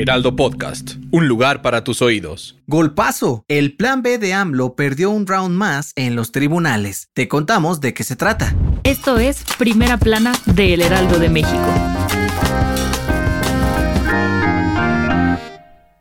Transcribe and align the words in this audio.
Heraldo 0.00 0.36
Podcast, 0.36 0.92
un 1.10 1.26
lugar 1.26 1.60
para 1.60 1.82
tus 1.82 2.02
oídos. 2.02 2.56
Golpazo. 2.68 3.44
El 3.48 3.74
plan 3.74 4.00
B 4.00 4.18
de 4.18 4.32
AMLO 4.32 4.76
perdió 4.76 5.10
un 5.10 5.26
round 5.26 5.56
más 5.56 5.92
en 5.96 6.14
los 6.14 6.30
tribunales. 6.30 7.08
Te 7.14 7.26
contamos 7.26 7.80
de 7.80 7.94
qué 7.94 8.04
se 8.04 8.14
trata. 8.14 8.54
Esto 8.84 9.18
es 9.18 9.42
Primera 9.58 9.96
Plana 9.96 10.34
de 10.46 10.74
El 10.74 10.82
Heraldo 10.82 11.18
de 11.18 11.28
México. 11.28 11.74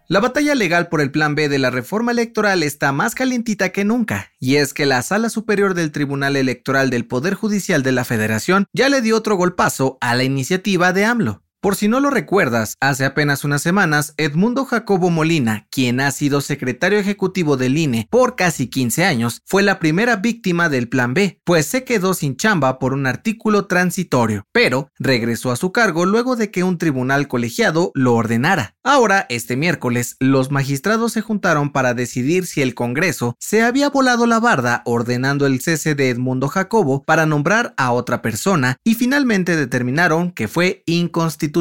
La 0.07 0.19
batalla 0.19 0.53
legal 0.53 0.89
por 0.89 1.01
el 1.01 1.09
plan 1.09 1.33
B 1.33 1.49
de 1.49 1.57
la 1.57 1.71
reforma 1.71 2.11
electoral 2.11 2.61
está 2.61 2.91
más 2.91 3.15
calientita 3.15 3.69
que 3.69 3.83
nunca, 3.83 4.31
y 4.39 4.57
es 4.57 4.75
que 4.75 4.85
la 4.85 5.01
Sala 5.01 5.29
Superior 5.29 5.73
del 5.73 5.91
Tribunal 5.91 6.35
Electoral 6.35 6.91
del 6.91 7.07
Poder 7.07 7.33
Judicial 7.33 7.81
de 7.81 7.93
la 7.93 8.05
Federación 8.05 8.67
ya 8.73 8.89
le 8.89 9.01
dio 9.01 9.17
otro 9.17 9.35
golpazo 9.35 9.97
a 10.01 10.13
la 10.13 10.23
iniciativa 10.23 10.93
de 10.93 11.03
AMLO. 11.03 11.41
Por 11.67 11.75
si 11.75 11.89
no 11.89 11.99
lo 11.99 12.09
recuerdas, 12.09 12.77
hace 12.79 13.03
apenas 13.03 13.43
unas 13.43 13.61
semanas, 13.61 14.13
Edmundo 14.15 14.63
Jacobo 14.63 15.09
Molina, 15.09 15.67
quien 15.69 15.99
ha 15.99 16.11
sido 16.11 16.39
secretario 16.39 16.97
ejecutivo 16.97 17.57
del 17.57 17.77
INE 17.77 18.07
por 18.09 18.37
casi 18.37 18.67
15 18.67 19.03
años, 19.03 19.41
fue 19.45 19.63
la 19.63 19.77
primera 19.77 20.15
víctima 20.15 20.69
del 20.69 20.87
Plan 20.87 21.13
B, 21.13 21.41
pues 21.43 21.65
se 21.65 21.83
quedó 21.83 22.13
sin 22.13 22.37
chamba 22.37 22.79
por 22.79 22.93
un 22.93 23.05
artículo 23.05 23.65
transitorio, 23.65 24.45
pero 24.53 24.91
regresó 24.97 25.51
a 25.51 25.57
su 25.57 25.73
cargo 25.73 26.05
luego 26.05 26.37
de 26.37 26.51
que 26.51 26.63
un 26.63 26.77
tribunal 26.77 27.27
colegiado 27.27 27.91
lo 27.95 28.13
ordenara. 28.13 28.77
Ahora, 28.81 29.25
este 29.27 29.57
miércoles, 29.57 30.15
los 30.21 30.49
magistrados 30.49 31.11
se 31.11 31.19
juntaron 31.19 31.73
para 31.73 31.93
decidir 31.93 32.45
si 32.45 32.61
el 32.61 32.75
Congreso 32.75 33.35
se 33.41 33.61
había 33.61 33.89
volado 33.89 34.25
la 34.25 34.39
barda 34.39 34.83
ordenando 34.85 35.45
el 35.45 35.59
cese 35.59 35.95
de 35.95 36.11
Edmundo 36.11 36.47
Jacobo 36.47 37.03
para 37.03 37.25
nombrar 37.25 37.73
a 37.75 37.91
otra 37.91 38.21
persona 38.21 38.77
y 38.85 38.95
finalmente 38.95 39.57
determinaron 39.57 40.31
que 40.31 40.47
fue 40.47 40.83
inconstitucional, 40.85 41.56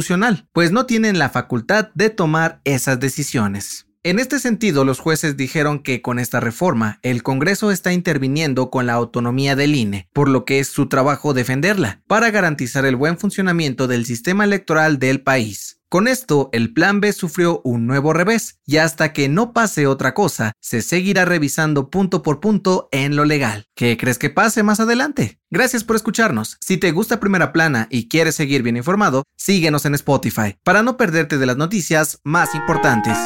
pues 0.53 0.73
no 0.73 0.87
tienen 0.87 1.19
la 1.19 1.31
facultad 1.31 1.91
de 1.95 2.11
tomar 2.11 2.61
esas 2.65 3.01
decisiones. 3.01 3.86
En 4.07 4.21
este 4.21 4.39
sentido, 4.39 4.85
los 4.85 5.01
jueces 5.01 5.37
dijeron 5.37 5.81
que 5.81 6.01
con 6.01 6.21
esta 6.21 6.39
reforma, 6.39 7.01
el 7.03 7.25
Congreso 7.25 7.73
está 7.73 7.93
interviniendo 7.93 8.71
con 8.71 8.87
la 8.87 8.93
autonomía 8.93 9.57
del 9.57 9.75
INE, 9.75 10.09
por 10.13 10.29
lo 10.29 10.45
que 10.45 10.61
es 10.61 10.69
su 10.69 10.87
trabajo 10.87 11.35
defenderla, 11.35 12.03
para 12.07 12.31
garantizar 12.31 12.87
el 12.87 12.95
buen 12.95 13.19
funcionamiento 13.19 13.89
del 13.89 14.07
sistema 14.07 14.45
electoral 14.45 15.01
del 15.01 15.23
país. 15.23 15.81
Con 15.89 16.07
esto, 16.07 16.51
el 16.53 16.73
plan 16.73 17.01
B 17.01 17.13
sufrió 17.13 17.61
un 17.65 17.89
nuevo 17.89 18.13
revés, 18.13 18.61
y 18.65 18.77
hasta 18.77 19.13
que 19.13 19.29
no 19.29 19.53
pase 19.53 19.89
otra 19.89 20.15
cosa, 20.15 20.53
se 20.61 20.83
seguirá 20.83 21.25
revisando 21.25 21.91
punto 21.91 22.23
por 22.23 22.39
punto 22.39 22.89
en 22.93 23.17
lo 23.17 23.25
legal. 23.25 23.67
¿Qué 23.75 23.97
crees 23.97 24.19
que 24.19 24.31
pase 24.31 24.63
más 24.63 24.79
adelante? 24.79 25.41
Gracias 25.51 25.83
por 25.83 25.97
escucharnos. 25.97 26.59
Si 26.61 26.77
te 26.77 26.93
gusta 26.93 27.19
Primera 27.19 27.53
Plana 27.53 27.89
y 27.91 28.09
quieres 28.09 28.37
seguir 28.37 28.63
bien 28.63 28.77
informado, 28.77 29.25
síguenos 29.37 29.85
en 29.85 29.97
Spotify 29.97 30.57
para 30.63 30.85
no 30.85 30.97
perderte 30.97 31.39
de 31.39 31.47
las 31.47 31.57
noticias 31.57 32.21
más 32.23 32.55
importantes. 32.55 33.17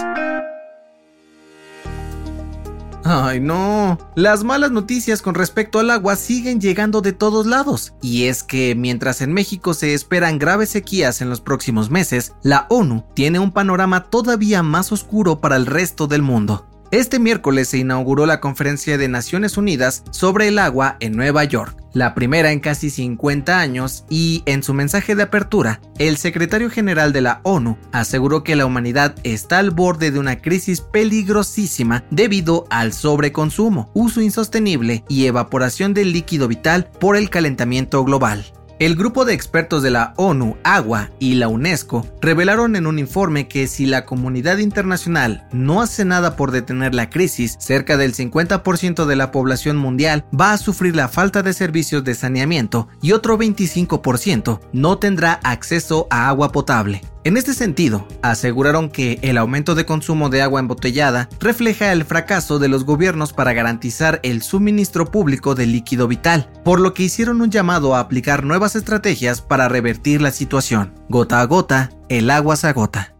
Ay, 3.12 3.40
no. 3.40 3.98
Las 4.14 4.44
malas 4.44 4.70
noticias 4.70 5.20
con 5.20 5.34
respecto 5.34 5.80
al 5.80 5.90
agua 5.90 6.14
siguen 6.14 6.60
llegando 6.60 7.00
de 7.00 7.12
todos 7.12 7.44
lados. 7.44 7.92
Y 8.00 8.26
es 8.26 8.44
que 8.44 8.76
mientras 8.76 9.20
en 9.20 9.32
México 9.32 9.74
se 9.74 9.94
esperan 9.94 10.38
graves 10.38 10.70
sequías 10.70 11.20
en 11.20 11.28
los 11.28 11.40
próximos 11.40 11.90
meses, 11.90 12.34
la 12.44 12.66
ONU 12.70 13.02
tiene 13.14 13.40
un 13.40 13.50
panorama 13.50 14.04
todavía 14.04 14.62
más 14.62 14.92
oscuro 14.92 15.40
para 15.40 15.56
el 15.56 15.66
resto 15.66 16.06
del 16.06 16.22
mundo. 16.22 16.69
Este 16.90 17.20
miércoles 17.20 17.68
se 17.68 17.78
inauguró 17.78 18.26
la 18.26 18.40
Conferencia 18.40 18.98
de 18.98 19.06
Naciones 19.06 19.56
Unidas 19.56 20.02
sobre 20.10 20.48
el 20.48 20.58
agua 20.58 20.96
en 20.98 21.12
Nueva 21.12 21.44
York, 21.44 21.76
la 21.92 22.16
primera 22.16 22.50
en 22.50 22.58
casi 22.58 22.90
50 22.90 23.60
años, 23.60 24.04
y 24.10 24.42
en 24.44 24.64
su 24.64 24.74
mensaje 24.74 25.14
de 25.14 25.22
apertura, 25.22 25.80
el 25.98 26.16
secretario 26.16 26.68
general 26.68 27.12
de 27.12 27.20
la 27.20 27.42
ONU 27.44 27.78
aseguró 27.92 28.42
que 28.42 28.56
la 28.56 28.66
humanidad 28.66 29.14
está 29.22 29.60
al 29.60 29.70
borde 29.70 30.10
de 30.10 30.18
una 30.18 30.42
crisis 30.42 30.80
peligrosísima 30.80 32.02
debido 32.10 32.66
al 32.70 32.92
sobreconsumo, 32.92 33.92
uso 33.94 34.20
insostenible 34.20 35.04
y 35.08 35.26
evaporación 35.26 35.94
del 35.94 36.12
líquido 36.12 36.48
vital 36.48 36.90
por 36.98 37.16
el 37.16 37.30
calentamiento 37.30 38.02
global. 38.04 38.44
El 38.80 38.96
grupo 38.96 39.26
de 39.26 39.34
expertos 39.34 39.82
de 39.82 39.90
la 39.90 40.14
ONU, 40.16 40.56
Agua 40.64 41.10
y 41.18 41.34
la 41.34 41.48
UNESCO 41.48 42.06
revelaron 42.22 42.76
en 42.76 42.86
un 42.86 42.98
informe 42.98 43.46
que 43.46 43.66
si 43.66 43.84
la 43.84 44.06
comunidad 44.06 44.56
internacional 44.56 45.46
no 45.52 45.82
hace 45.82 46.06
nada 46.06 46.34
por 46.34 46.50
detener 46.50 46.94
la 46.94 47.10
crisis, 47.10 47.58
cerca 47.60 47.98
del 47.98 48.14
50% 48.14 49.04
de 49.04 49.16
la 49.16 49.32
población 49.32 49.76
mundial 49.76 50.24
va 50.32 50.54
a 50.54 50.56
sufrir 50.56 50.96
la 50.96 51.08
falta 51.08 51.42
de 51.42 51.52
servicios 51.52 52.04
de 52.04 52.14
saneamiento 52.14 52.88
y 53.02 53.12
otro 53.12 53.38
25% 53.38 54.60
no 54.72 54.96
tendrá 54.96 55.40
acceso 55.44 56.06
a 56.08 56.30
agua 56.30 56.50
potable. 56.50 57.02
En 57.22 57.36
este 57.36 57.52
sentido, 57.52 58.08
aseguraron 58.22 58.88
que 58.88 59.18
el 59.20 59.36
aumento 59.36 59.74
de 59.74 59.84
consumo 59.84 60.30
de 60.30 60.40
agua 60.40 60.60
embotellada 60.60 61.28
refleja 61.38 61.92
el 61.92 62.06
fracaso 62.06 62.58
de 62.58 62.68
los 62.68 62.84
gobiernos 62.84 63.34
para 63.34 63.52
garantizar 63.52 64.20
el 64.22 64.40
suministro 64.40 65.04
público 65.10 65.54
de 65.54 65.66
líquido 65.66 66.08
vital, 66.08 66.50
por 66.64 66.80
lo 66.80 66.94
que 66.94 67.02
hicieron 67.02 67.42
un 67.42 67.50
llamado 67.50 67.94
a 67.94 68.00
aplicar 68.00 68.44
nuevas 68.44 68.74
estrategias 68.74 69.42
para 69.42 69.68
revertir 69.68 70.22
la 70.22 70.30
situación. 70.30 70.94
Gota 71.10 71.42
a 71.42 71.44
gota, 71.44 71.90
el 72.08 72.30
agua 72.30 72.56
se 72.56 72.68
agota. 72.68 73.14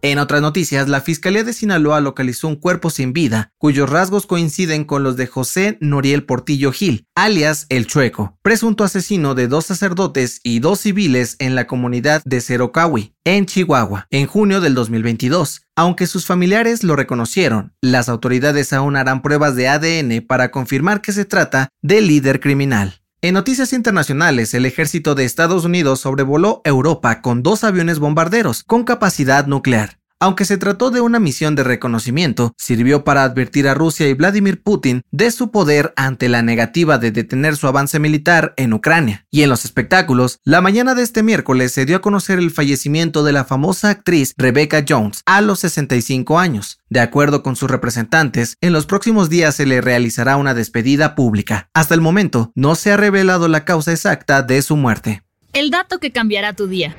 En 0.00 0.20
otras 0.20 0.40
noticias, 0.40 0.88
la 0.88 1.00
Fiscalía 1.00 1.42
de 1.42 1.52
Sinaloa 1.52 2.00
localizó 2.00 2.46
un 2.46 2.54
cuerpo 2.54 2.88
sin 2.88 3.12
vida, 3.12 3.50
cuyos 3.58 3.90
rasgos 3.90 4.26
coinciden 4.26 4.84
con 4.84 5.02
los 5.02 5.16
de 5.16 5.26
José 5.26 5.76
Noriel 5.80 6.24
Portillo 6.24 6.70
Gil, 6.70 7.08
alias 7.16 7.66
El 7.68 7.88
Chueco, 7.88 8.38
presunto 8.42 8.84
asesino 8.84 9.34
de 9.34 9.48
dos 9.48 9.66
sacerdotes 9.66 10.38
y 10.44 10.60
dos 10.60 10.78
civiles 10.80 11.34
en 11.40 11.56
la 11.56 11.66
comunidad 11.66 12.22
de 12.24 12.40
Cerocahui, 12.40 13.12
en 13.24 13.46
Chihuahua, 13.46 14.06
en 14.10 14.26
junio 14.26 14.60
del 14.60 14.76
2022. 14.76 15.62
Aunque 15.74 16.06
sus 16.06 16.26
familiares 16.26 16.84
lo 16.84 16.94
reconocieron, 16.94 17.74
las 17.82 18.08
autoridades 18.08 18.72
aún 18.72 18.94
harán 18.94 19.20
pruebas 19.20 19.56
de 19.56 19.66
ADN 19.66 20.24
para 20.24 20.52
confirmar 20.52 21.02
que 21.02 21.12
se 21.12 21.24
trata 21.24 21.70
del 21.82 22.06
líder 22.06 22.38
criminal. 22.38 23.00
En 23.20 23.34
noticias 23.34 23.72
internacionales, 23.72 24.54
el 24.54 24.64
ejército 24.64 25.16
de 25.16 25.24
Estados 25.24 25.64
Unidos 25.64 25.98
sobrevoló 25.98 26.60
Europa 26.62 27.20
con 27.20 27.42
dos 27.42 27.64
aviones 27.64 27.98
bombarderos 27.98 28.62
con 28.62 28.84
capacidad 28.84 29.44
nuclear. 29.48 29.97
Aunque 30.20 30.44
se 30.44 30.58
trató 30.58 30.90
de 30.90 31.00
una 31.00 31.20
misión 31.20 31.54
de 31.54 31.62
reconocimiento, 31.62 32.52
sirvió 32.58 33.04
para 33.04 33.22
advertir 33.22 33.68
a 33.68 33.74
Rusia 33.74 34.08
y 34.08 34.14
Vladimir 34.14 34.60
Putin 34.60 35.02
de 35.12 35.30
su 35.30 35.52
poder 35.52 35.92
ante 35.94 36.28
la 36.28 36.42
negativa 36.42 36.98
de 36.98 37.12
detener 37.12 37.56
su 37.56 37.68
avance 37.68 38.00
militar 38.00 38.52
en 38.56 38.72
Ucrania. 38.72 39.26
Y 39.30 39.42
en 39.42 39.50
los 39.50 39.64
espectáculos, 39.64 40.40
la 40.42 40.60
mañana 40.60 40.96
de 40.96 41.02
este 41.02 41.22
miércoles 41.22 41.72
se 41.72 41.86
dio 41.86 41.98
a 41.98 42.00
conocer 42.00 42.40
el 42.40 42.50
fallecimiento 42.50 43.22
de 43.22 43.32
la 43.32 43.44
famosa 43.44 43.90
actriz 43.90 44.34
Rebecca 44.36 44.84
Jones 44.86 45.22
a 45.24 45.40
los 45.40 45.60
65 45.60 46.40
años. 46.40 46.80
De 46.88 46.98
acuerdo 46.98 47.44
con 47.44 47.54
sus 47.54 47.70
representantes, 47.70 48.56
en 48.60 48.72
los 48.72 48.86
próximos 48.86 49.30
días 49.30 49.54
se 49.54 49.66
le 49.66 49.80
realizará 49.80 50.36
una 50.36 50.52
despedida 50.52 51.14
pública. 51.14 51.68
Hasta 51.74 51.94
el 51.94 52.00
momento, 52.00 52.50
no 52.56 52.74
se 52.74 52.90
ha 52.90 52.96
revelado 52.96 53.46
la 53.46 53.64
causa 53.64 53.92
exacta 53.92 54.42
de 54.42 54.62
su 54.62 54.74
muerte. 54.74 55.22
El 55.52 55.70
dato 55.70 55.98
que 56.00 56.10
cambiará 56.10 56.54
tu 56.54 56.66
día. 56.66 56.96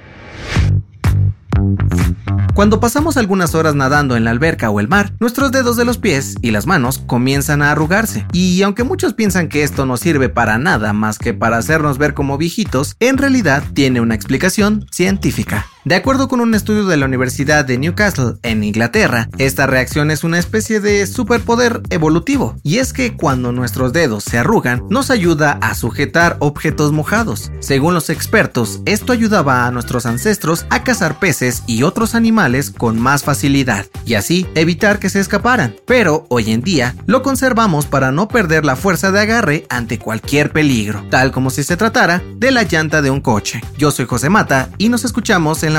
Cuando 2.53 2.79
pasamos 2.79 3.15
algunas 3.17 3.55
horas 3.55 3.75
nadando 3.75 4.17
en 4.17 4.25
la 4.25 4.31
alberca 4.31 4.69
o 4.69 4.79
el 4.79 4.87
mar, 4.87 5.13
nuestros 5.19 5.51
dedos 5.51 5.77
de 5.77 5.85
los 5.85 5.97
pies 5.97 6.35
y 6.41 6.51
las 6.51 6.65
manos 6.65 6.99
comienzan 7.05 7.61
a 7.61 7.71
arrugarse. 7.71 8.25
Y 8.33 8.61
aunque 8.63 8.83
muchos 8.83 9.13
piensan 9.13 9.47
que 9.47 9.63
esto 9.63 9.85
no 9.85 9.97
sirve 9.97 10.29
para 10.29 10.57
nada 10.57 10.91
más 10.93 11.19
que 11.19 11.33
para 11.33 11.57
hacernos 11.57 11.97
ver 11.97 12.13
como 12.13 12.37
viejitos, 12.37 12.95
en 12.99 13.17
realidad 13.17 13.63
tiene 13.73 14.01
una 14.01 14.15
explicación 14.15 14.85
científica. 14.91 15.65
De 15.89 15.95
acuerdo 15.95 16.27
con 16.27 16.39
un 16.39 16.53
estudio 16.53 16.85
de 16.85 16.97
la 16.97 17.07
Universidad 17.07 17.65
de 17.65 17.79
Newcastle 17.79 18.35
en 18.43 18.63
Inglaterra, 18.63 19.27
esta 19.39 19.65
reacción 19.65 20.11
es 20.11 20.23
una 20.23 20.37
especie 20.37 20.79
de 20.81 21.07
superpoder 21.07 21.81
evolutivo, 21.89 22.55
y 22.61 22.77
es 22.77 22.93
que 22.93 23.17
cuando 23.17 23.51
nuestros 23.51 23.91
dedos 23.91 24.23
se 24.23 24.37
arrugan, 24.37 24.83
nos 24.91 25.09
ayuda 25.09 25.57
a 25.63 25.73
sujetar 25.73 26.37
objetos 26.41 26.91
mojados. 26.91 27.51
Según 27.59 27.95
los 27.95 28.11
expertos, 28.11 28.81
esto 28.85 29.13
ayudaba 29.13 29.65
a 29.65 29.71
nuestros 29.71 30.05
ancestros 30.05 30.67
a 30.69 30.83
cazar 30.83 31.17
peces 31.17 31.63
y 31.65 31.81
otros 31.81 32.13
animales 32.13 32.69
con 32.69 32.99
más 32.99 33.23
facilidad, 33.23 33.87
y 34.05 34.13
así 34.13 34.45
evitar 34.53 34.99
que 34.99 35.09
se 35.09 35.19
escaparan. 35.19 35.75
Pero 35.87 36.27
hoy 36.29 36.51
en 36.51 36.61
día 36.61 36.93
lo 37.07 37.23
conservamos 37.23 37.87
para 37.87 38.11
no 38.11 38.27
perder 38.27 38.63
la 38.63 38.75
fuerza 38.75 39.11
de 39.11 39.21
agarre 39.21 39.65
ante 39.69 39.97
cualquier 39.97 40.51
peligro, 40.51 41.03
tal 41.09 41.31
como 41.31 41.49
si 41.49 41.63
se 41.63 41.77
tratara 41.77 42.21
de 42.35 42.51
la 42.51 42.61
llanta 42.61 43.01
de 43.01 43.09
un 43.09 43.21
coche. 43.21 43.63
Yo 43.75 43.89
soy 43.89 44.05
José 44.05 44.29
Mata 44.29 44.69
y 44.77 44.89
nos 44.89 45.03
escuchamos 45.03 45.63
en 45.63 45.78